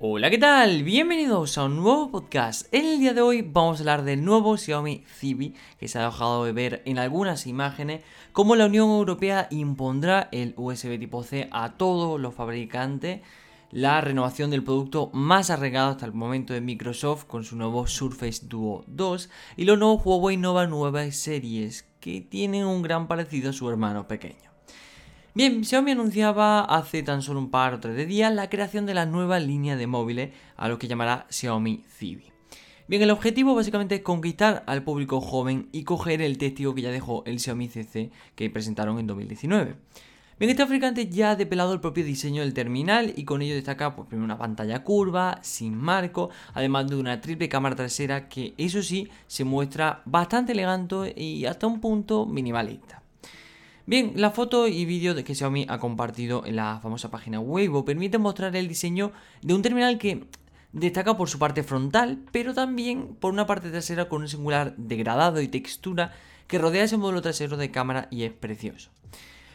[0.00, 0.84] Hola, ¿qué tal?
[0.84, 2.72] Bienvenidos a un nuevo podcast.
[2.72, 6.04] En el día de hoy vamos a hablar del nuevo Xiaomi Civi, que se ha
[6.04, 11.48] dejado de ver en algunas imágenes, cómo la Unión Europea impondrá el USB tipo C
[11.50, 13.22] a todos los fabricantes,
[13.72, 18.46] la renovación del producto más arreglado hasta el momento de Microsoft con su nuevo Surface
[18.46, 23.52] Duo 2 y los nuevos Huawei Nova nuevas series, que tienen un gran parecido a
[23.52, 24.47] su hermano pequeño.
[25.38, 28.94] Bien, Xiaomi anunciaba hace tan solo un par o tres de días la creación de
[28.94, 32.32] la nueva línea de móviles a lo que llamará Xiaomi Civi.
[32.88, 36.90] Bien, el objetivo básicamente es conquistar al público joven y coger el testigo que ya
[36.90, 39.76] dejó el Xiaomi CC que presentaron en 2019.
[40.40, 43.94] Bien, este fabricante ya ha depelado el propio diseño del terminal y con ello destaca
[43.94, 49.08] pues, una pantalla curva, sin marco, además de una triple cámara trasera que eso sí
[49.28, 53.04] se muestra bastante elegante y hasta un punto minimalista.
[53.88, 58.20] Bien, la foto y vídeo que Xiaomi ha compartido en la famosa página Weibo permiten
[58.20, 60.24] mostrar el diseño de un terminal que
[60.74, 65.40] destaca por su parte frontal, pero también por una parte trasera con un singular degradado
[65.40, 66.12] y textura
[66.48, 68.90] que rodea ese módulo trasero de cámara y es precioso.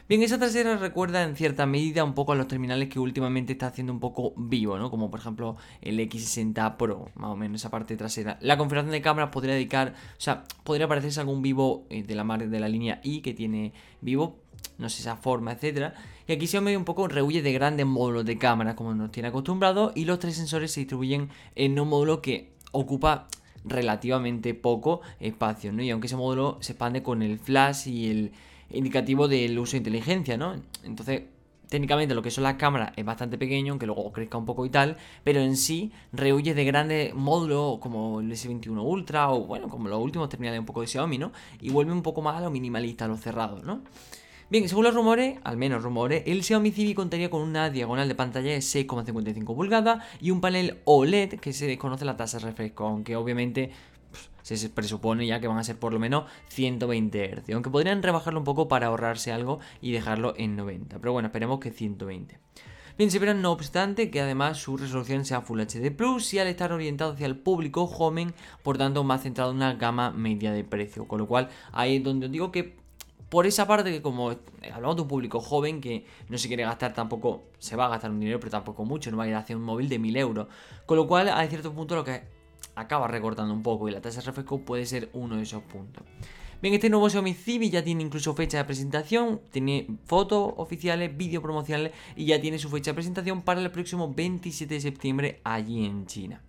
[0.10, 3.68] Bien, esa trasera recuerda en cierta medida un poco a los terminales que últimamente está
[3.68, 4.92] haciendo un poco vivo, ¿no?
[4.92, 8.38] Como por ejemplo el X60 Pro, más o menos esa parte trasera.
[8.42, 12.26] La configuración de cámaras podría dedicar, o sea, podría parecerse algún vivo eh, de la
[12.38, 14.42] de la línea I que tiene vivo,
[14.78, 15.94] no sé, esa forma, etcétera.
[16.28, 19.30] Y aquí se ve un poco rehuye de grandes módulos de cámara, como nos tiene
[19.30, 23.28] acostumbrado, y los tres sensores se distribuyen en un módulo que ocupa
[23.64, 25.82] relativamente poco espacio, ¿no?
[25.82, 28.34] Y aunque ese módulo se expande con el flash y el
[28.74, 30.56] indicativo del uso de inteligencia, ¿no?
[30.84, 31.24] Entonces,
[31.74, 34.70] técnicamente lo que son las cámaras es bastante pequeño, aunque luego crezca un poco y
[34.70, 39.90] tal, pero en sí rehuye de grandes módulos como el S21 Ultra o bueno, como
[39.90, 41.32] los últimos terminales un poco de Xiaomi, ¿no?
[41.62, 43.82] Y vuelve un poco más a lo minimalista, a lo cerrado, ¿no?
[44.50, 48.14] Bien, según los rumores, al menos rumores, el Xiaomi Civi contaría con una diagonal de
[48.14, 52.86] pantalla de 6,55 pulgadas y un panel OLED que se desconoce la tasa de refresco,
[52.86, 53.72] aunque obviamente
[54.44, 58.40] se presupone ya que van a ser por lo menos 120 Hz, aunque podrían rebajarlo
[58.40, 62.38] un poco para ahorrarse algo y dejarlo en 90, pero bueno, esperemos que 120.
[62.96, 66.48] Bien, se verá no obstante que además su resolución sea Full HD Plus y al
[66.48, 70.64] estar orientado hacia el público joven, por tanto más centrado en una gama media de
[70.64, 72.76] precio, con lo cual ahí es donde os digo que
[73.30, 74.30] por esa parte que como
[74.72, 78.12] hablamos de un público joven que no se quiere gastar tampoco, se va a gastar
[78.12, 80.18] un dinero, pero tampoco mucho, no va a ir a hacer un móvil de 1000
[80.18, 80.48] euros.
[80.86, 82.22] Con lo cual, a cierto punto, lo que
[82.76, 86.04] acaba recortando un poco y la tasa de refresco puede ser uno de esos puntos.
[86.62, 91.44] Bien, este nuevo Xiaomi Civi ya tiene incluso fecha de presentación, tiene fotos oficiales, vídeos
[91.44, 95.86] promocionales y ya tiene su fecha de presentación para el próximo 27 de septiembre allí
[95.86, 96.42] en China.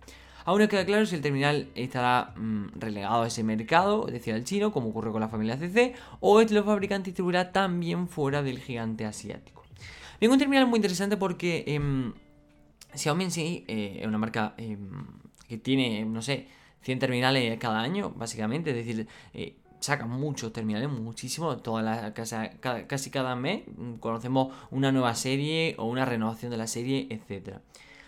[0.45, 4.33] Aún no queda claro si el terminal estará mm, relegado a ese mercado, es decir,
[4.33, 8.59] al chino, como ocurre con la familia CC, o el fabricante distribuirá también fuera del
[8.59, 9.63] gigante asiático.
[10.19, 12.13] Bien, un terminal muy interesante porque em,
[12.93, 15.03] Xiaomi en eh, es una marca em,
[15.47, 16.47] que tiene, no sé,
[16.81, 23.09] 100 terminales cada año, básicamente, es decir, eh, sacan muchos terminales, muchísimos, toda la, casi,
[23.09, 27.61] cada mes mm, conocemos una nueva serie o una renovación de la serie, etcétera.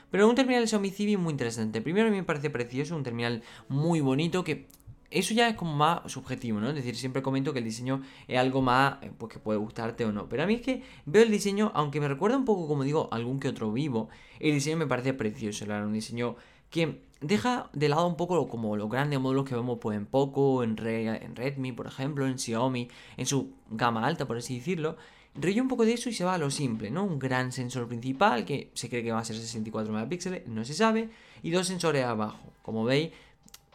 [0.10, 1.82] Pero un terminal de Xiaomi Civi muy interesante.
[1.82, 4.68] Primero a mí me parece precioso, un terminal muy bonito que
[5.10, 6.70] eso ya es como más subjetivo, ¿no?
[6.70, 10.06] Es decir, siempre comento que el diseño es algo más, eh, pues que puede gustarte
[10.06, 10.28] o no.
[10.30, 13.10] Pero a mí es que veo el diseño, aunque me recuerda un poco, como digo,
[13.12, 14.10] algún que otro vivo,
[14.40, 16.36] el diseño me parece precioso, un diseño
[16.70, 20.64] que deja de lado un poco como los grandes módulos que vemos pues, en Poco,
[20.64, 24.98] en, en Redmi, por ejemplo, en Xiaomi, en su gama alta, por así decirlo.
[25.40, 27.04] Rey un poco de eso y se va a lo simple, ¿no?
[27.04, 30.74] Un gran sensor principal que se cree que va a ser 64 megapíxeles, no se
[30.74, 31.10] sabe,
[31.44, 32.40] y dos sensores abajo.
[32.64, 33.12] Como veis,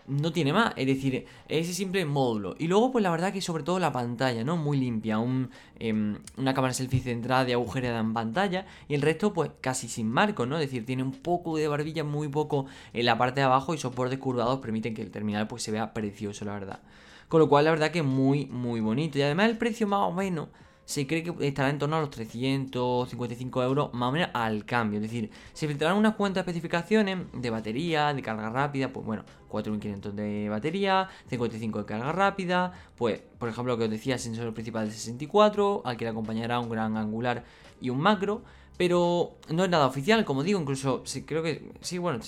[0.06, 2.54] no tiene más, es decir, ese simple módulo.
[2.58, 4.56] Y luego, pues la verdad que sobre todo la pantalla, ¿no?
[4.56, 9.32] Muy limpia, un, em, una cámara selfie centrada de agujereada en pantalla y el resto,
[9.32, 10.56] pues casi sin marco, ¿no?
[10.56, 13.78] Es decir, tiene un poco de barbilla, muy poco en la parte de abajo y
[13.78, 16.80] soportes curvados permiten que el terminal pues se vea precioso, la verdad.
[17.28, 19.18] Con lo cual, la verdad que muy, muy bonito.
[19.18, 20.48] Y además el precio más o menos
[20.84, 24.98] se cree que estará en torno a los 355 euros más o menos al cambio.
[24.98, 30.16] Es decir, se filtrarán unas cuantas especificaciones de batería, de carga rápida, pues bueno, 4500
[30.16, 34.86] de batería, 55 de carga rápida, pues por ejemplo lo que os decía, sensor principal
[34.86, 37.44] de 64, al que le acompañará un gran angular
[37.80, 38.42] y un macro.
[38.78, 42.20] Pero no es nada oficial, como digo, incluso creo que sí, bueno,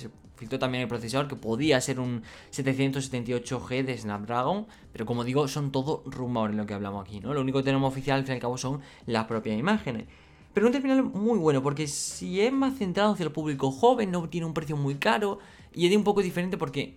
[0.48, 6.02] también el procesador que podía ser un 778G de Snapdragon, pero como digo, son todo
[6.06, 7.34] rumores lo que hablamos aquí, ¿no?
[7.34, 10.04] Lo único que tenemos oficial al fin y al cabo son las propias imágenes.
[10.52, 14.28] Pero un terminal muy bueno, porque si es más centrado hacia el público joven, no
[14.28, 15.40] tiene un precio muy caro
[15.74, 16.96] y es de un poco diferente porque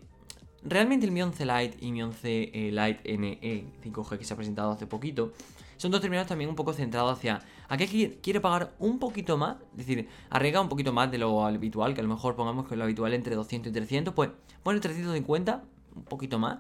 [0.63, 4.37] realmente el Mi 11 Lite y Mi 11 eh, Lite NE 5G que se ha
[4.37, 5.33] presentado hace poquito
[5.77, 9.77] son dos terminales también un poco centrados hacia aquel quiere pagar un poquito más, es
[9.85, 12.83] decir, arriesga un poquito más de lo habitual, que a lo mejor pongamos que lo
[12.83, 14.29] habitual entre 200 y 300, pues
[14.63, 15.63] pone 350,
[15.95, 16.59] un poquito más,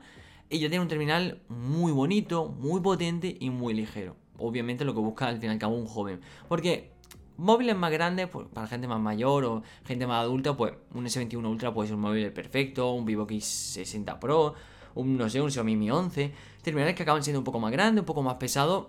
[0.49, 4.15] y ya tiene un terminal muy bonito, muy potente y muy ligero.
[4.39, 6.91] Obviamente lo que busca al fin y al cabo un joven, porque
[7.37, 11.45] móviles más grandes, pues, para gente más mayor o gente más adulta, pues un S21
[11.47, 14.55] Ultra puede ser un móvil perfecto, un Vivo X60 Pro,
[14.95, 18.01] un, no sé, un Xiaomi Mi 11, terminales que acaban siendo un poco más grandes,
[18.01, 18.87] un poco más pesados,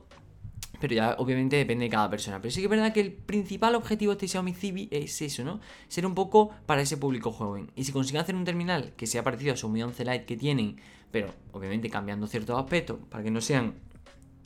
[0.81, 2.41] pero ya obviamente depende de cada persona.
[2.41, 5.45] Pero sí que es verdad que el principal objetivo de este Xiaomi Civi es eso,
[5.45, 5.61] ¿no?
[5.89, 7.71] Ser un poco para ese público joven.
[7.77, 10.37] Y si consiguen hacer un terminal que sea parecido a su Mi 11 Lite que
[10.37, 10.77] tienen,
[11.11, 13.75] pero obviamente cambiando ciertos aspectos para que no sean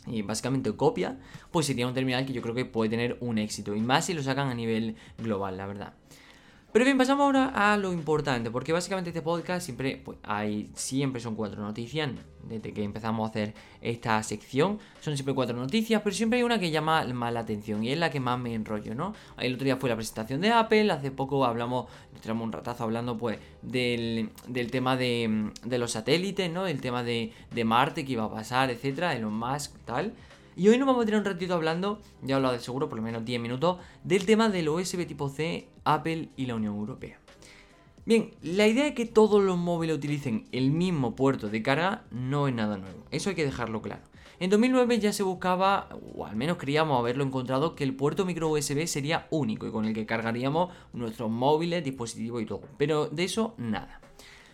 [0.07, 1.19] y básicamente copia,
[1.51, 3.75] pues sería un terminal que yo creo que puede tener un éxito.
[3.75, 5.95] Y más si lo sacan a nivel global, la verdad.
[6.73, 11.21] Pero bien, pasamos ahora a lo importante, porque básicamente este podcast siempre pues, hay, siempre
[11.21, 12.11] son cuatro noticias,
[12.49, 16.59] desde que empezamos a hacer esta sección, son siempre cuatro noticias, pero siempre hay una
[16.59, 19.15] que llama más la atención y es la que más me enrollo, ¿no?
[19.37, 21.91] El otro día fue la presentación de Apple, hace poco hablamos,
[22.23, 24.31] tenemos un ratazo hablando pues del,
[24.71, 26.67] tema de, de, los satélites, ¿no?
[26.67, 30.15] El tema de, de Marte, que iba a pasar, etcétera, de los más tal.
[30.55, 32.99] Y hoy nos vamos a tener un ratito hablando, ya os lo de seguro, por
[32.99, 37.19] lo menos 10 minutos, del tema del USB tipo C, Apple y la Unión Europea.
[38.05, 42.49] Bien, la idea de que todos los móviles utilicen el mismo puerto de carga no
[42.49, 44.03] es nada nuevo, eso hay que dejarlo claro.
[44.41, 48.51] En 2009 ya se buscaba, o al menos creíamos haberlo encontrado, que el puerto micro
[48.51, 52.63] USB sería único y con el que cargaríamos nuestros móviles, dispositivos y todo.
[52.77, 54.01] Pero de eso nada.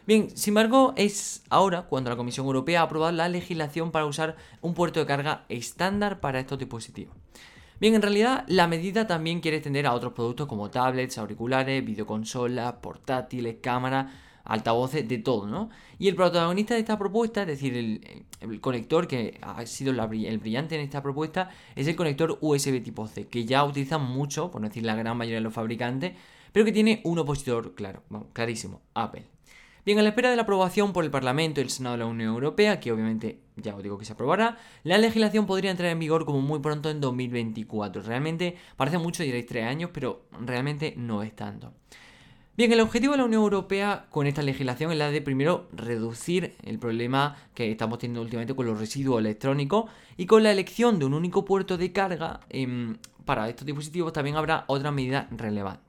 [0.08, 4.36] Bien, sin embargo, es ahora cuando la Comisión Europea ha aprobado la legislación para usar
[4.62, 7.14] un puerto de carga estándar para estos dispositivos.
[7.78, 12.72] Bien, en realidad la medida también quiere extender a otros productos como tablets, auriculares, videoconsolas,
[12.80, 14.10] portátiles, cámaras,
[14.44, 15.68] altavoces, de todo, ¿no?
[15.98, 17.76] Y el protagonista de esta propuesta, es decir,
[18.40, 23.06] el, conector que ha sido el brillante en esta propuesta, es el conector USB tipo
[23.08, 26.14] C, que ya utilizan mucho, por no decir la gran mayoría de los fabricantes,
[26.50, 29.37] pero que tiene un opositor claro, clarísimo, Apple.
[29.88, 32.04] Bien, a la espera de la aprobación por el Parlamento y el Senado de la
[32.04, 35.98] Unión Europea, que obviamente ya os digo que se aprobará, la legislación podría entrar en
[35.98, 38.02] vigor como muy pronto en 2024.
[38.02, 41.72] Realmente parece mucho, diréis tres años, pero realmente no es tanto.
[42.54, 46.54] Bien, el objetivo de la Unión Europea con esta legislación es la de primero reducir
[46.64, 51.06] el problema que estamos teniendo últimamente con los residuos electrónicos y con la elección de
[51.06, 55.87] un único puerto de carga em, para estos dispositivos también habrá otra medida relevante.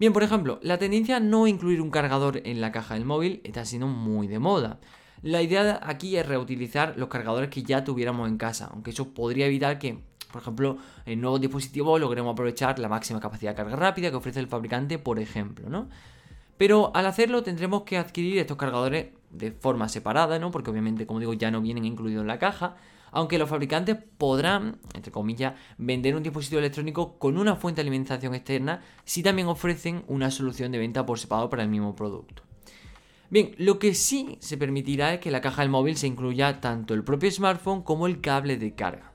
[0.00, 3.42] Bien, por ejemplo, la tendencia a no incluir un cargador en la caja del móvil
[3.44, 4.80] está siendo muy de moda.
[5.20, 9.44] La idea aquí es reutilizar los cargadores que ya tuviéramos en casa, aunque eso podría
[9.44, 9.98] evitar que,
[10.32, 14.40] por ejemplo, en nuevos dispositivos logremos aprovechar la máxima capacidad de carga rápida que ofrece
[14.40, 15.90] el fabricante, por ejemplo, ¿no?
[16.56, 20.50] Pero al hacerlo tendremos que adquirir estos cargadores de forma separada, ¿no?
[20.50, 22.76] Porque obviamente, como digo, ya no vienen incluidos en la caja
[23.12, 28.34] aunque los fabricantes podrán, entre comillas, vender un dispositivo electrónico con una fuente de alimentación
[28.34, 32.42] externa si también ofrecen una solución de venta por separado para el mismo producto.
[33.30, 36.94] Bien, lo que sí se permitirá es que la caja del móvil se incluya tanto
[36.94, 39.09] el propio smartphone como el cable de carga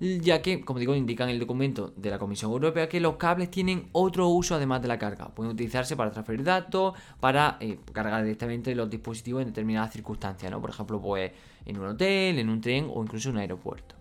[0.00, 3.50] ya que, como digo, indican en el documento de la Comisión Europea que los cables
[3.50, 5.28] tienen otro uso además de la carga.
[5.28, 10.60] Pueden utilizarse para transferir datos, para eh, cargar directamente los dispositivos en determinadas circunstancias, ¿no?
[10.60, 11.30] Por ejemplo, pues
[11.66, 14.00] en un hotel, en un tren o incluso en un aeropuerto.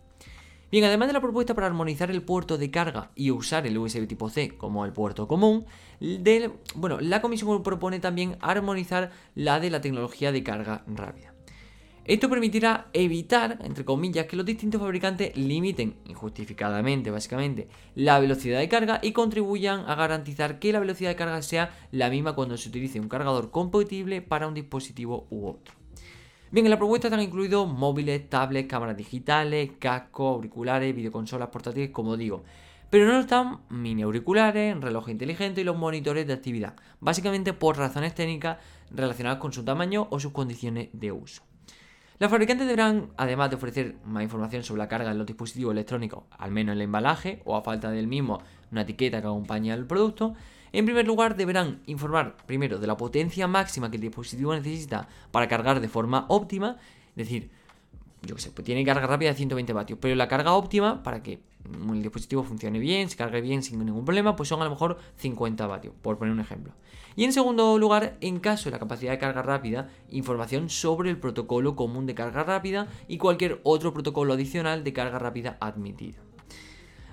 [0.72, 4.08] Bien, además de la propuesta para armonizar el puerto de carga y usar el USB
[4.08, 5.66] tipo C como el puerto común,
[6.76, 11.34] bueno, la Comisión propone también armonizar la de la tecnología de carga rápida.
[12.10, 18.68] Esto permitirá evitar, entre comillas, que los distintos fabricantes limiten injustificadamente, básicamente, la velocidad de
[18.68, 22.70] carga y contribuyan a garantizar que la velocidad de carga sea la misma cuando se
[22.70, 25.76] utilice un cargador compatible para un dispositivo u otro.
[26.50, 32.18] Bien, en la propuesta están incluidos móviles, tablets, cámaras digitales, cascos, auriculares, videoconsolas portátiles, como
[32.18, 32.44] digo.
[32.90, 38.16] Pero no están mini auriculares, reloj inteligente y los monitores de actividad, básicamente por razones
[38.16, 38.58] técnicas
[38.90, 41.44] relacionadas con su tamaño o sus condiciones de uso.
[42.20, 46.26] Los fabricantes deberán, además de ofrecer más información sobre la carga en los dispositivos electrónicos,
[46.38, 48.42] al menos en el embalaje o a falta del mismo
[48.74, 50.34] una etiqueta que acompañe al producto,
[50.74, 55.48] en primer lugar deberán informar primero de la potencia máxima que el dispositivo necesita para
[55.48, 56.76] cargar de forma óptima,
[57.12, 57.52] es decir,
[58.24, 61.24] yo que sé, pues tiene carga rápida de 120 vatios, pero la carga óptima para
[61.24, 64.70] que el dispositivo funcione bien, se cargue bien sin ningún problema, pues son a lo
[64.72, 66.74] mejor 50 vatios, por poner un ejemplo.
[67.16, 71.18] Y en segundo lugar, en caso de la capacidad de carga rápida, información sobre el
[71.18, 76.22] protocolo común de carga rápida y cualquier otro protocolo adicional de carga rápida admitido.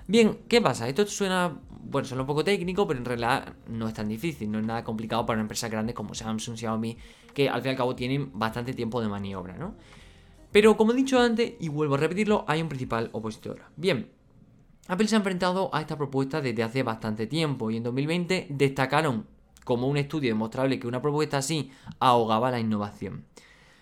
[0.09, 0.89] Bien, ¿qué pasa?
[0.89, 4.61] Esto suena, bueno, suena un poco técnico, pero en realidad no es tan difícil, no
[4.61, 6.97] es nada complicado para empresas grandes como Samsung, Xiaomi,
[7.35, 9.75] que al fin y al cabo tienen bastante tiempo de maniobra, ¿no?
[10.53, 13.63] Pero como he dicho antes, y vuelvo a repetirlo, hay un principal opositor.
[13.77, 14.09] Bien,
[14.89, 19.27] Apple se ha enfrentado a esta propuesta desde hace bastante tiempo y en 2020 destacaron
[19.65, 23.25] como un estudio demostrable que una propuesta así ahogaba la innovación.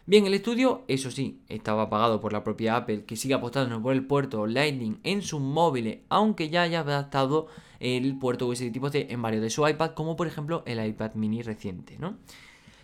[0.06, 3.94] Bien, el estudio, eso sí, estaba pagado por la propia Apple, que sigue apostando por
[3.94, 7.49] el puerto Lightning en sus móviles, aunque ya haya adaptado
[7.80, 11.14] el puerto USB tipo C en varios de su iPad, como por ejemplo el iPad
[11.14, 12.16] mini reciente, ¿no?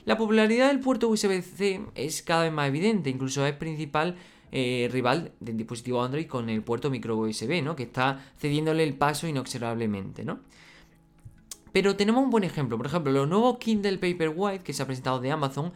[0.07, 4.17] La popularidad del puerto USB-C es cada vez más evidente, incluso es principal
[4.53, 7.77] eh, rival del dispositivo Android con el puerto micro USB, ¿no?
[7.77, 10.41] Que está cediéndole el paso inobservablemente, ¿no?
[11.73, 15.21] Pero tenemos un buen ejemplo, por ejemplo, los nuevos Kindle Paperwhite que se ha presentado
[15.21, 15.73] de Amazon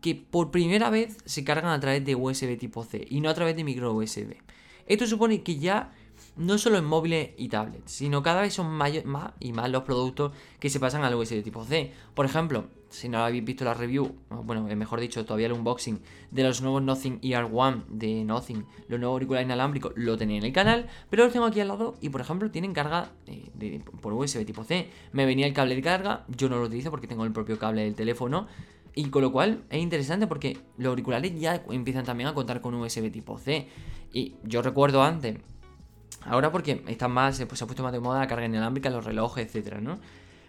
[0.00, 3.34] que por primera vez se cargan a través de USB tipo C y no a
[3.34, 4.36] través de micro USB.
[4.86, 5.92] Esto supone que ya
[6.36, 8.92] no solo en móviles y tablets, sino cada vez son más
[9.40, 11.92] y más los productos que se pasan al USB tipo C.
[12.14, 16.00] Por ejemplo, si no habéis visto la review, bueno, eh, mejor dicho, todavía el unboxing
[16.30, 20.52] de los nuevos Nothing ER1 de Nothing, los nuevos auriculares inalámbricos, lo tenéis en el
[20.52, 24.46] canal, pero los tengo aquí al lado y, por ejemplo, tienen carga eh, por USB
[24.46, 24.88] tipo C.
[25.12, 27.82] Me venía el cable de carga, yo no lo utilizo porque tengo el propio cable
[27.82, 28.46] del teléfono,
[28.94, 32.74] y con lo cual es interesante porque los auriculares ya empiezan también a contar con
[32.74, 33.68] USB tipo C.
[34.12, 35.38] Y yo recuerdo antes,
[36.22, 39.04] ahora porque están más, pues se ha puesto más de moda la carga inalámbrica, los
[39.04, 39.98] relojes, etcétera, ¿no?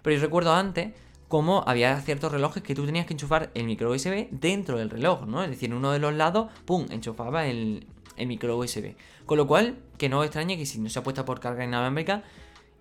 [0.03, 0.93] Pero yo recuerdo antes
[1.27, 5.25] cómo había ciertos relojes que tú tenías que enchufar el micro USB dentro del reloj,
[5.25, 5.43] ¿no?
[5.43, 8.95] Es decir, en uno de los lados, pum, enchufaba el, el micro USB.
[9.25, 12.23] Con lo cual, que no os extrañe que si no se apuesta por carga inalámbrica,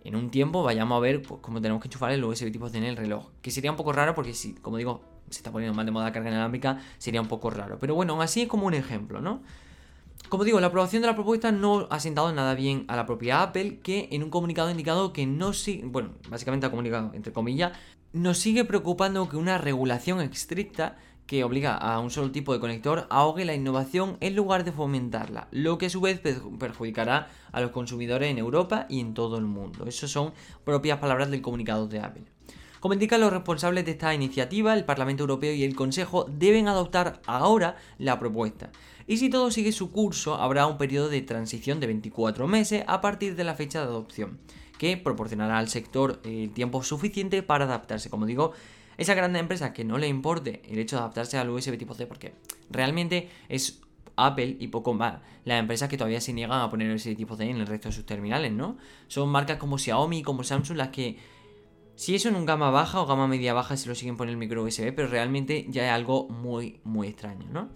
[0.04, 2.84] en un tiempo vayamos a ver pues, cómo tenemos que enchufar el USB tipo en
[2.84, 3.28] el reloj.
[3.40, 6.04] Que sería un poco raro porque si, como digo, se está poniendo más de moda
[6.04, 7.78] la carga inalámbrica, sería un poco raro.
[7.80, 9.40] Pero bueno, aún así es como un ejemplo, ¿no?
[10.28, 13.42] Como digo, la aprobación de la propuesta no ha sentado nada bien a la propia
[13.42, 17.32] Apple, que en un comunicado ha indicado que no sigue, bueno, básicamente ha comunicado, entre
[17.32, 17.72] comillas,
[18.12, 23.06] nos sigue preocupando que una regulación estricta que obliga a un solo tipo de conector
[23.10, 27.70] ahogue la innovación en lugar de fomentarla, lo que a su vez perjudicará a los
[27.70, 29.86] consumidores en Europa y en todo el mundo.
[29.86, 30.32] Esas son
[30.64, 32.24] propias palabras del comunicado de Apple.
[32.80, 37.22] Como indican los responsables de esta iniciativa, el Parlamento Europeo y el Consejo deben adoptar
[37.26, 38.70] ahora la propuesta.
[39.06, 43.00] Y si todo sigue su curso, habrá un periodo de transición de 24 meses a
[43.00, 44.38] partir de la fecha de adopción,
[44.78, 48.08] que proporcionará al sector el tiempo suficiente para adaptarse.
[48.08, 48.52] Como digo,
[48.96, 52.06] esa gran empresa que no le importe el hecho de adaptarse al USB tipo C,
[52.06, 52.34] porque
[52.70, 53.80] realmente es
[54.16, 57.44] Apple y poco más las empresas que todavía se niegan a poner USB tipo C
[57.44, 58.78] en el resto de sus terminales, ¿no?
[59.08, 61.18] Son marcas como Xiaomi, como Samsung las que
[61.96, 64.48] si eso en un gama baja o gama media baja se lo siguen poniendo el
[64.48, 67.68] micro USB, pero realmente ya es algo muy, muy extraño, ¿no?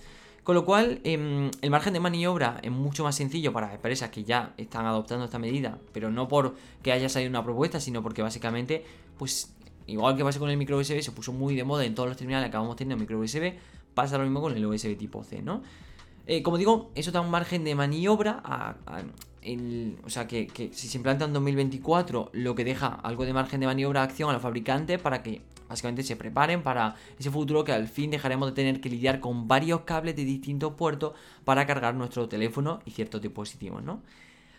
[0.42, 4.24] Con lo cual, em, el margen de maniobra es mucho más sencillo para empresas que
[4.24, 8.84] ya están adoptando esta medida, pero no porque haya salido una propuesta, sino porque básicamente,
[9.18, 9.54] pues,
[9.86, 12.16] igual que pasa con el micro USB, se puso muy de moda en todos los
[12.16, 13.54] terminales que acabamos teniendo micro USB,
[13.94, 15.62] pasa lo mismo con el USB tipo C, ¿no?
[16.26, 18.76] Eh, como digo, eso da un margen de maniobra a,
[20.04, 23.66] o sea, que, si se implanta en 2024, lo que deja algo de margen de
[23.66, 27.72] maniobra de acción a los fabricantes para que básicamente se preparen para ese futuro que
[27.72, 31.94] al fin dejaremos de tener que lidiar con varios cables de distintos puertos para cargar
[31.94, 34.02] nuestro teléfono y ciertos dispositivos, ¿no?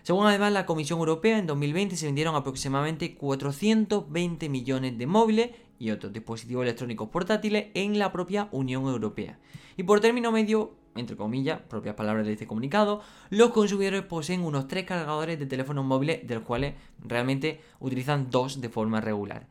[0.03, 5.91] Según además la Comisión Europea, en 2020 se vendieron aproximadamente 420 millones de móviles y
[5.91, 9.37] otros dispositivos electrónicos portátiles en la propia Unión Europea.
[9.77, 14.67] Y por término medio, entre comillas, propias palabras de este comunicado, los consumidores poseen unos
[14.67, 19.47] tres cargadores de teléfonos móviles, de los cuales realmente utilizan dos de forma regular.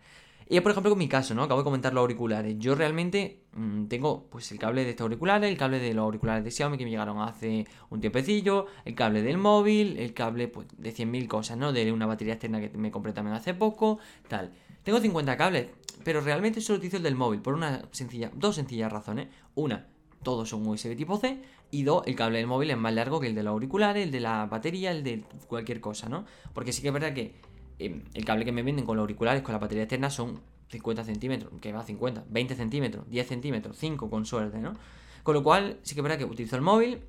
[0.50, 1.42] Y es por ejemplo con mi caso, ¿no?
[1.42, 2.56] Acabo de comentar los auriculares.
[2.58, 6.42] Yo realmente mm, tengo pues el cable de estos auriculares, el cable de los auriculares
[6.42, 10.66] de Xiaomi que me llegaron hace un tiempecillo, el cable del móvil, el cable pues,
[10.78, 11.72] de 100.000 cosas, ¿no?
[11.72, 14.52] De una batería externa que me compré también hace poco, tal.
[14.84, 15.68] Tengo 50 cables,
[16.02, 19.28] pero realmente solo utilizo el del móvil por una sencilla, dos sencillas razones.
[19.54, 19.86] Una,
[20.22, 21.42] todos son USB tipo C.
[21.70, 24.10] Y dos, el cable del móvil es más largo que el de los auriculares, el
[24.10, 26.24] de la batería, el de cualquier cosa, ¿no?
[26.54, 27.34] Porque sí que es verdad que
[27.78, 31.04] em, el cable que me venden con los auriculares, con la batería externa, son 50
[31.04, 34.74] centímetros, que va a 50, 20 centímetros, 10 centímetros, 5 con suerte, ¿no?
[35.22, 37.00] Con lo cual, sí que es verdad que utilizo el móvil,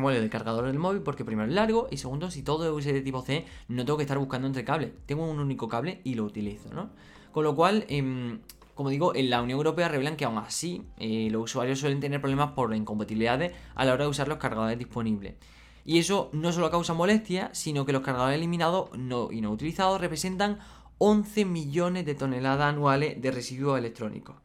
[0.00, 3.04] bueno, el cargador del móvil porque primero es largo y segundo, si todo es USB
[3.04, 4.90] tipo C, no tengo que estar buscando entre cables.
[5.06, 6.90] Tengo un único cable y lo utilizo, ¿no?
[7.32, 8.38] Con lo cual, eh,
[8.74, 12.20] como digo, en la Unión Europea revelan que aún así eh, los usuarios suelen tener
[12.20, 15.34] problemas por incompatibilidades a la hora de usar los cargadores disponibles.
[15.84, 18.90] Y eso no solo causa molestia, sino que los cargadores eliminados
[19.30, 20.58] y no utilizados representan
[20.98, 24.36] 11 millones de toneladas anuales de residuos electrónicos.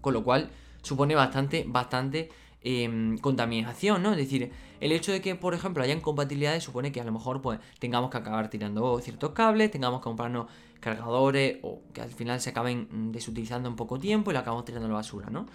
[0.00, 0.50] Con lo cual
[0.82, 2.30] supone bastante, bastante
[2.62, 4.10] Em, contaminación, ¿no?
[4.10, 7.40] Es decir, el hecho de que, por ejemplo, haya incompatibilidades supone que a lo mejor
[7.40, 10.46] pues tengamos que acabar tirando ciertos cables, tengamos que comprarnos
[10.78, 14.66] cargadores o que al final se acaben mm, desutilizando en poco tiempo y lo acabamos
[14.66, 15.46] tirando a la basura, ¿no?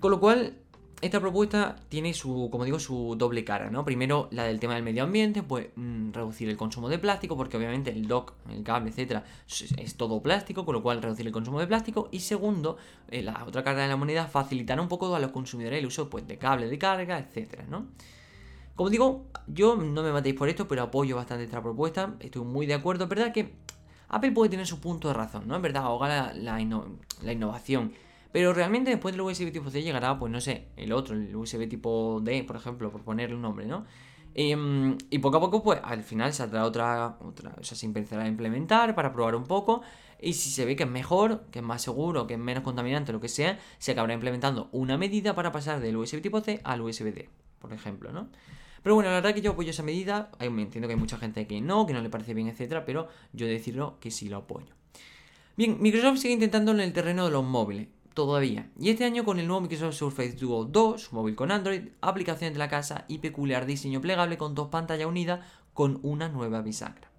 [0.00, 0.56] Con lo cual,
[1.00, 3.84] esta propuesta tiene su, como digo, su doble cara, ¿no?
[3.84, 7.56] Primero, la del tema del medio ambiente, pues mm, reducir el consumo de plástico, porque
[7.56, 11.60] obviamente el dock, el cable, etcétera, es, todo plástico, con lo cual reducir el consumo
[11.60, 12.08] de plástico.
[12.12, 12.76] Y segundo,
[13.10, 16.10] eh, la otra cara de la moneda, facilitar un poco a los consumidores el uso
[16.10, 17.86] pues, de cable de carga, etcétera, ¿no?
[18.74, 22.66] Como digo, yo no me matéis por esto, pero apoyo bastante esta propuesta, estoy muy
[22.66, 23.04] de acuerdo.
[23.04, 23.54] Es verdad que
[24.08, 25.56] Apple puede tener su punto de razón, ¿no?
[25.56, 27.92] Es verdad, ahoga la, innovación.
[28.32, 31.68] Pero realmente después del USB tipo C llegará, pues no sé, el otro, el USB
[31.68, 33.84] tipo D, por ejemplo, por ponerle un nombre, ¿no?
[34.34, 38.24] Em, y poco a poco, pues al final saldrá otra, otra, o sea, se empezará
[38.24, 39.82] a implementar para probar un poco.
[40.20, 43.12] Y si se ve que es mejor, que es más seguro, que es menos contaminante,
[43.12, 46.82] lo que sea, se acabará implementando una medida para pasar del USB tipo C al
[46.82, 48.28] USB D, por ejemplo, ¿no?
[48.82, 50.30] Pero bueno, la verdad que yo apoyo esa medida.
[50.38, 53.08] Me entiendo que hay mucha gente que no, que no le parece bien, etcétera, pero
[53.32, 54.74] yo decirlo que sí lo apoyo.
[55.56, 58.70] Bien, Microsoft sigue intentando en el terreno de los móviles, todavía.
[58.78, 62.54] Y este año con el nuevo Microsoft Surface Duo 2, su móvil con Android, aplicaciones
[62.54, 65.40] de la casa y peculiar diseño plegable con dos pantallas unidas
[65.74, 67.10] con una nueva bisagra.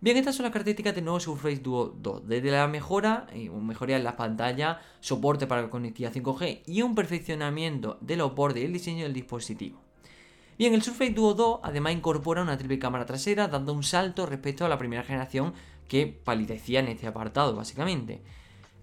[0.00, 2.28] Bien, estas son las características del nuevo Surface Duo 2.
[2.28, 6.94] Desde la mejora, eh, mejoría en las pantallas, soporte para la conectividad 5G y un
[6.94, 9.80] perfeccionamiento de los bordes y el diseño del dispositivo.
[10.58, 14.64] Bien, el Surface Duo 2 además incorpora una triple cámara trasera, dando un salto respecto
[14.64, 15.54] a la primera generación
[15.88, 18.22] que palidecía en este apartado, básicamente.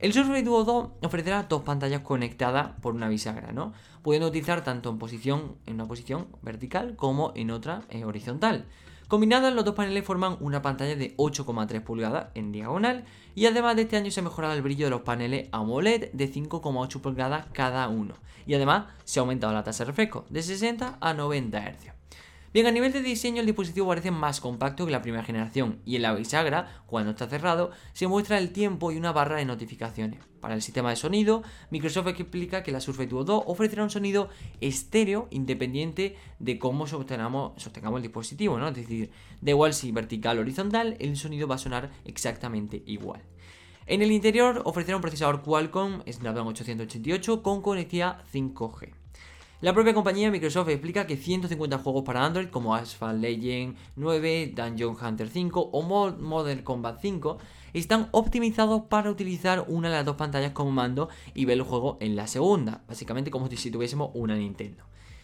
[0.03, 3.71] El Surface Duo 2 ofrecerá dos pantallas conectadas por una bisagra, ¿no?
[4.01, 8.65] Pudiendo utilizar tanto en posición, una posición vertical como en otra eh, horizontal.
[9.07, 13.83] Combinadas, los dos paneles forman una pantalla de 8,3 pulgadas en diagonal y además de
[13.83, 17.87] este año se ha mejorado el brillo de los paneles AMOLED de 5,8 pulgadas cada
[17.87, 18.15] uno.
[18.45, 22.02] Y además se ha aumentado la tasa de refresco de 60 a 90 Hz.
[22.53, 25.95] Bien, a nivel de diseño el dispositivo parece más compacto que la primera generación y
[25.95, 30.19] en la bisagra, cuando está cerrado, se muestra el tiempo y una barra de notificaciones.
[30.39, 31.41] Para el sistema de sonido,
[31.71, 34.29] Microsoft explica que la Surface Duo 2 ofrecerá un sonido
[34.61, 38.67] estéreo independiente de cómo sostengamos, el dispositivo, ¿no?
[38.67, 39.09] Es decir,
[39.41, 43.23] da igual si vertical o horizontal, el sonido va a sonar exactamente igual.
[43.87, 49.02] En el interior ofrecerá un procesador Qualcomm Snapdragon 888 con conectividad 5G.
[49.63, 54.97] La propia compañía Microsoft explica que 150 juegos para Android como Asphalt Legend 9, Dungeon
[55.01, 57.37] Hunter 5 o Modern Combat 5
[57.71, 61.95] están optimizados para utilizar una de las dos pantallas como mando y ver el juego
[62.01, 64.83] en la segunda, básicamente como si tuviésemos una Nintendo.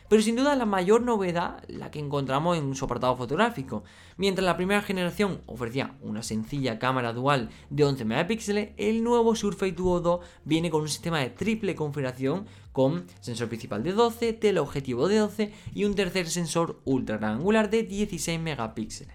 [0.09, 3.83] Pero sin duda la mayor novedad la que encontramos en su apartado fotográfico.
[4.17, 9.73] Mientras la primera generación ofrecía una sencilla cámara dual de 11 megapíxeles, el nuevo Surface
[9.73, 15.07] Duo 2 viene con un sistema de triple configuración con sensor principal de 12, teleobjetivo
[15.07, 19.13] de 12 y un tercer sensor ultra angular de 16 megapíxeles.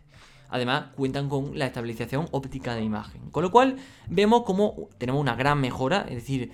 [0.49, 3.31] Además, cuentan con la estabilización óptica de imagen.
[3.33, 3.79] Con lo cual,
[4.09, 6.53] vemos como tenemos una gran mejora, es decir,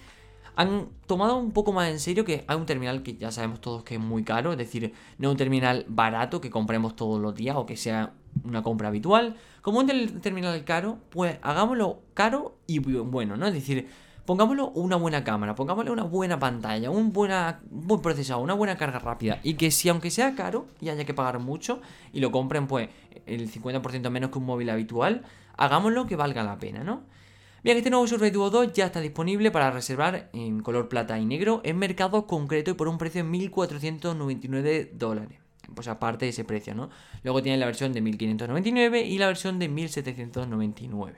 [0.57, 3.83] han tomado un poco más en serio que hay un terminal que ya sabemos todos
[3.85, 7.57] que es muy caro, es decir, no un terminal barato que compremos todos los días
[7.57, 8.13] o que sea
[8.45, 9.37] una compra habitual.
[9.63, 13.47] Como un terminal caro, pues hagámoslo caro y bueno, ¿no?
[13.47, 13.89] Es decir,
[14.25, 18.99] pongámoslo una buena cámara, pongámosle una buena pantalla, un, buena, buen procesador, una buena carga
[18.99, 19.41] rápida.
[19.43, 21.81] Y que si aunque sea caro y haya que pagar mucho
[22.13, 22.89] y lo compren pues
[23.27, 25.23] el 50% menos que un móvil habitual,
[25.57, 27.03] hagámoslo que valga la pena, ¿no?
[27.62, 31.27] Bien, este nuevo Surface Duo 2 ya está disponible para reservar en color plata y
[31.27, 35.40] negro en mercado concreto y por un precio de 1.499 dólares.
[35.75, 36.88] Pues aparte de ese precio, ¿no?
[37.23, 41.16] Luego tiene la versión de 1.599 y la versión de 1.799.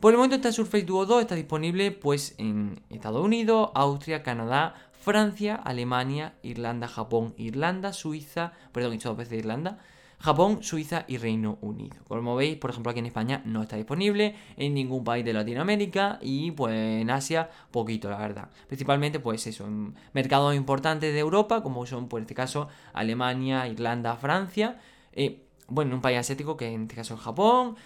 [0.00, 4.74] Por el momento esta Surface Duo 2 está disponible pues en Estados Unidos, Austria, Canadá,
[5.02, 9.80] Francia, Alemania, Irlanda, Japón, Irlanda, Suiza, perdón, he dicho dos veces Irlanda,
[10.22, 11.96] Japón, Suiza y Reino Unido.
[12.06, 16.20] Como veis, por ejemplo, aquí en España no está disponible, en ningún país de Latinoamérica
[16.22, 18.48] y pues en Asia poquito, la verdad.
[18.68, 24.14] Principalmente pues eso, en mercados importantes de Europa, como son por este caso Alemania, Irlanda,
[24.14, 24.78] Francia.
[25.12, 27.76] Eh, bueno, en un país asiático que en este caso es Japón,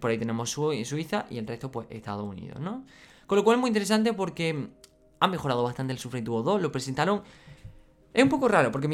[0.00, 2.84] por ahí tenemos Suiza y el resto pues Estados Unidos, ¿no?
[3.28, 4.68] Con lo cual es muy interesante porque
[5.20, 7.22] ha mejorado bastante el Surface Duo 2, lo presentaron
[8.14, 8.88] es un poco raro, porque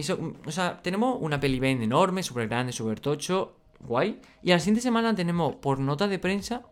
[0.47, 4.21] o sea, tenemos una peli Ben enorme, súper grande, súper tocho, guay.
[4.43, 6.63] Y a la siguiente semana tenemos por nota de prensa,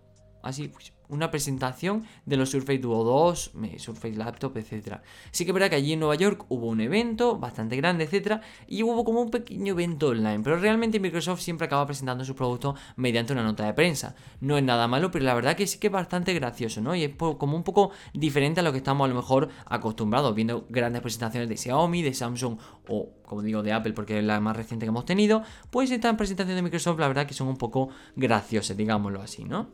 [0.43, 4.99] así, pues, una presentación de los Surface Duo 2, Surface Laptop, etc.
[5.31, 8.41] Sí que es verdad que allí en Nueva York hubo un evento bastante grande, etc.
[8.67, 12.79] Y hubo como un pequeño evento online, pero realmente Microsoft siempre acaba presentando sus productos
[12.97, 14.15] mediante una nota de prensa.
[14.41, 16.95] No es nada malo, pero la verdad que sí que es bastante gracioso, ¿no?
[16.95, 20.67] Y es como un poco diferente a lo que estamos a lo mejor acostumbrados, viendo
[20.69, 24.57] grandes presentaciones de Xiaomi, de Samsung o, como digo, de Apple, porque es la más
[24.57, 25.43] reciente que hemos tenido.
[25.71, 29.69] Pues estas presentaciones de Microsoft, la verdad que son un poco graciosas, digámoslo así, ¿no?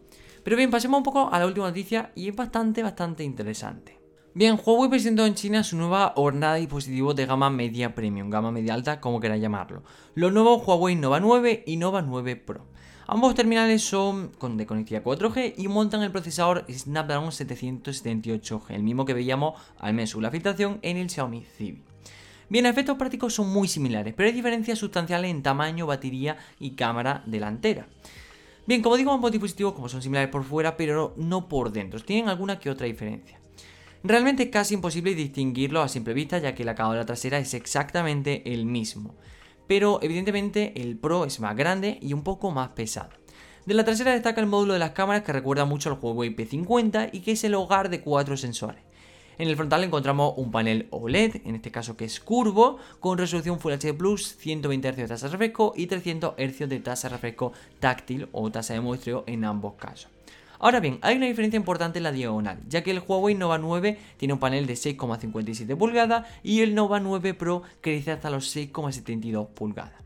[0.45, 3.99] Pero bien, pasemos un poco a la última noticia y es bastante, bastante interesante.
[4.35, 8.51] Bien, Huawei presentó en China su nueva hornada de dispositivos de gama media premium, gama
[8.51, 9.85] media alta, como queráis llamarlo.
[10.15, 12.67] Los nuevos Huawei Nova 9 y Nova 9 Pro.
[13.07, 19.15] Ambos terminales son de conectividad 4G y montan el procesador Snapdragon 778G, el mismo que
[19.15, 21.83] veíamos al menos la filtración en el Xiaomi Civi.
[22.49, 27.23] Bien, efectos prácticos son muy similares, pero hay diferencias sustanciales en tamaño, batería y cámara
[27.27, 27.87] delantera.
[28.67, 32.29] Bien, como digo, ambos dispositivos como son similares por fuera, pero no por dentro, tienen
[32.29, 33.39] alguna que otra diferencia.
[34.03, 37.39] Realmente es casi imposible distinguirlo a simple vista ya que el acabado de la trasera
[37.39, 39.17] es exactamente el mismo.
[39.67, 43.11] Pero evidentemente el Pro es más grande y un poco más pesado.
[43.65, 47.11] De la trasera destaca el módulo de las cámaras que recuerda mucho al Huawei P50
[47.13, 48.84] y que es el hogar de cuatro sensores.
[49.37, 53.59] En el frontal encontramos un panel OLED, en este caso que es curvo, con resolución
[53.59, 57.15] Full HD Plus, 120 Hz de tasa de refresco y 300 Hz de tasa de
[57.15, 60.09] refresco táctil o tasa de muestreo en ambos casos.
[60.61, 63.99] Ahora bien, hay una diferencia importante en la diagonal, ya que el Huawei Nova 9
[64.17, 69.49] tiene un panel de 6,57 pulgadas y el Nova 9 Pro crece hasta los 6,72
[69.49, 70.04] pulgadas.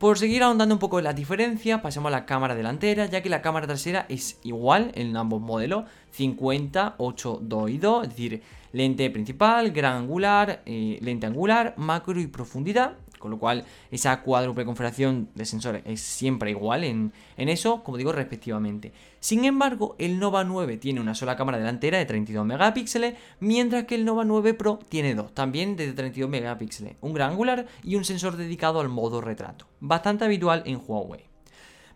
[0.00, 3.28] Por seguir ahondando un poco en la diferencia, pasemos a la cámara delantera, ya que
[3.28, 8.42] la cámara trasera es igual en ambos modelos, 50, 8, 2 y 2, es decir,
[8.72, 14.64] lente principal, gran angular, eh, lente angular, macro y profundidad, con lo cual, esa cuádruple
[14.64, 18.92] configuración de sensores es siempre igual en, eso, como digo, respectivamente.
[19.20, 23.94] Sin embargo, el Nova 9 tiene una sola cámara delantera de 32 megapíxeles, mientras que
[23.94, 28.04] el Nova 9 Pro tiene dos, también de 32 megapíxeles, un gran angular y un
[28.04, 29.66] sensor dedicado al modo retrato.
[29.78, 31.29] Bastante habitual en Huawei.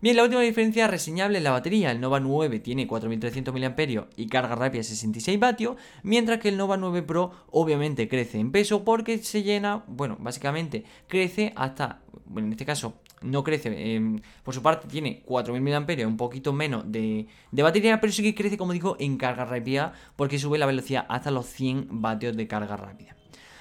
[0.05, 1.89] Bien, la última diferencia reseñable es la batería.
[1.89, 6.77] El Nova 9 tiene 4300 mAh y carga rápida 66 vatios, mientras que el Nova
[6.77, 12.51] 9 Pro obviamente crece en peso porque se llena, bueno, básicamente crece hasta, bueno, en
[12.51, 17.25] este caso no crece, em, por su parte tiene 4000 mAh, un poquito menos de,
[17.49, 21.07] de, batería, pero sí que crece, como digo, en carga rápida porque sube la velocidad
[21.09, 23.15] hasta los 100 vatios de carga rápida.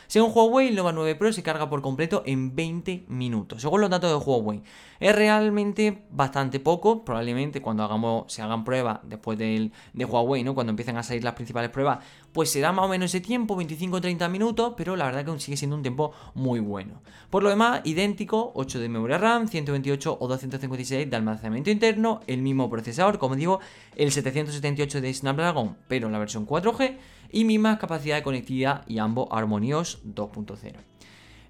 [0.07, 3.90] Según Huawei, el Nova 9 Pro se carga por completo en 20 minutos, según los
[3.90, 4.62] datos de Huawei.
[5.00, 10.54] Es realmente bastante poco, probablemente cuando hagamos, se hagan pruebas después del, de Huawei, ¿no?
[10.54, 11.98] cuando empiecen a salir las principales pruebas,
[12.33, 15.76] pues será más o menos ese tiempo, 25-30 minutos, pero la verdad que sigue siendo
[15.76, 17.02] un tiempo muy bueno.
[17.30, 22.42] Por lo demás, idéntico, 8 de memoria RAM, 128 o 256 de almacenamiento interno, el
[22.42, 23.61] mismo procesador, como digo,
[23.96, 26.96] el 778 de Snapdragon, pero en la versión 4G,
[27.30, 30.93] y misma capacidad de conectividad y ambos armoniosos 2.0.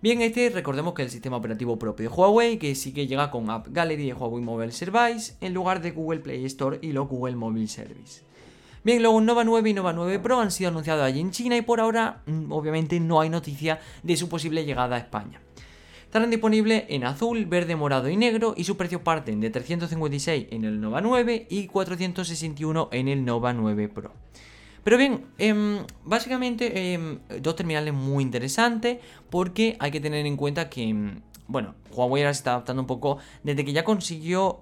[0.04, 3.30] Bien, este recordemos que es el sistema operativo propio de Huawei, que sí que llega
[3.30, 7.08] con App Gallery de Huawei Mobile Service en lugar de Google Play Store y los
[7.08, 8.20] Google Mobile Service.
[8.82, 11.62] Bien, luego Nova 9 y Nova 9 Pro han sido anunciados allí en China y
[11.62, 15.40] por ahora mm, obviamente no hay noticia de su posible llegada a España.
[16.04, 20.66] Estarán disponibles en azul, verde, morado y negro y sus precios parten de 356 en
[20.66, 24.12] el Nova 9 y 461 en el Nova 9 Pro.
[24.84, 28.98] Pero bien, em, básicamente em, dos terminales muy interesantes
[29.30, 32.86] porque hay que tener en cuenta que, em, bueno, Huawei ahora se está adaptando un
[32.86, 34.60] poco desde que ya consiguió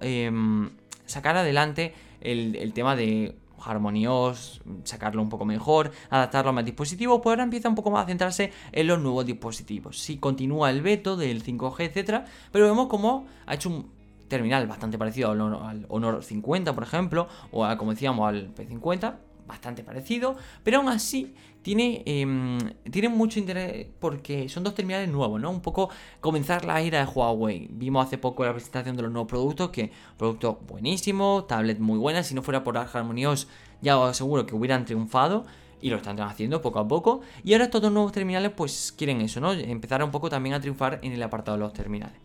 [1.06, 7.32] sacar adelante el, tema de armoníos, sacarlo un poco mejor, adaptarlo a más dispositivos, pues
[7.32, 9.98] ahora empieza un poco más a centrarse en los nuevos dispositivos.
[9.98, 13.90] Sí, continúa el veto del 5G, etcétera, pero vemos como ha hecho un
[14.28, 19.14] terminal bastante parecido al Honor, al Honor 50, por ejemplo, o como decíamos, al P50,
[19.52, 22.58] bastante parecido, pero aún así tiene, em,
[22.90, 25.50] tiene mucho interés porque son dos terminales nuevos, ¿no?
[25.50, 27.68] Un poco comenzar la era de Huawei.
[27.70, 32.22] Vimos hace poco la presentación de los nuevos productos, que producto buenísimo, tablet muy buena,
[32.22, 33.46] si no fuera por Harmonios
[33.82, 35.44] ya os aseguro que hubieran triunfado
[35.80, 37.20] y lo están haciendo poco a poco.
[37.44, 39.52] Y ahora estos dos nuevos terminales pues quieren eso, ¿no?
[39.52, 42.16] Empezar un poco también a triunfar en el apartado de los terminales.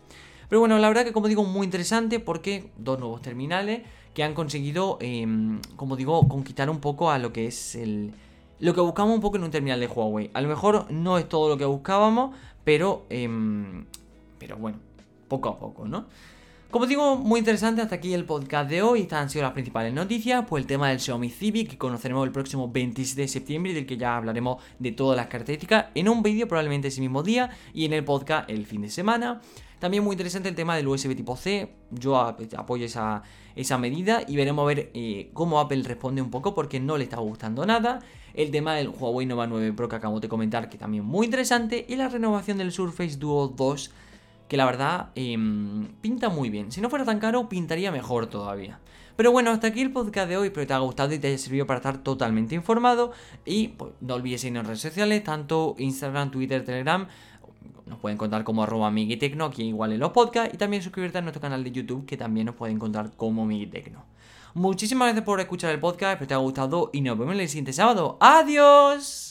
[0.49, 3.81] Pero bueno, la verdad que como digo, muy interesante porque dos nuevos terminales
[4.17, 8.15] que han conseguido, em, como digo, conquistar un poco a lo que es el...
[8.59, 10.31] Lo que buscamos un poco en un terminal de Huawei.
[10.33, 13.05] A lo mejor no es todo lo que buscábamos, pero...
[13.11, 13.85] Em,
[14.39, 14.79] pero bueno,
[15.27, 16.07] poco a poco, ¿no?
[16.71, 19.01] Como digo, muy interesante hasta aquí el podcast de hoy.
[19.01, 20.45] Estas han sido las principales noticias.
[20.49, 23.97] Pues el tema del Xiaomi Civic, que conoceremos el próximo 27 de septiembre del que
[23.97, 27.93] ya hablaremos de todas las características en un vídeo probablemente ese mismo día y en
[27.93, 29.41] el podcast el fin de semana.
[29.79, 31.69] También muy interesante el tema del USB tipo C.
[31.91, 33.21] Yo apoyo esa,
[33.55, 37.03] esa medida y veremos a ver eh, cómo Apple responde un poco porque no le
[37.03, 37.99] está gustando nada.
[38.33, 41.85] El tema del Huawei Nova 9 Pro que acabo de comentar, que también muy interesante.
[41.87, 43.91] Y la renovación del Surface Duo 2,
[44.47, 46.71] que la verdad em, pinta muy bien.
[46.71, 48.79] Si no fuera tan caro, pintaría mejor todavía.
[49.15, 50.47] Pero bueno, hasta aquí el podcast de hoy.
[50.47, 53.11] Espero que te haya gustado y te haya servido para estar totalmente informado.
[53.45, 57.07] Y pues, no olvides seguirnos en redes sociales, tanto Instagram, Twitter, Telegram
[57.85, 61.21] nos pueden encontrar como arroba Miguitecno aquí igual en los podcasts y también suscribirte a
[61.21, 64.03] nuestro canal de YouTube que también nos pueden encontrar como Miguitecno.
[64.53, 67.47] Muchísimas gracias por escuchar el podcast, espero que te haya gustado y nos vemos el
[67.47, 68.17] siguiente sábado.
[68.19, 69.26] ¡Adiós!